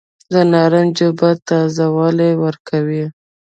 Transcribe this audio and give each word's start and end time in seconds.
د 0.33 0.35
نارنج 0.51 0.97
اوبه 1.07 1.29
تازه 1.47 1.85
والی 1.95 2.31
ورکوي. 2.43 3.05